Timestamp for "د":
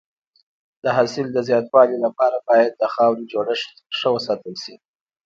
0.83-0.85, 1.31-1.37, 2.75-2.83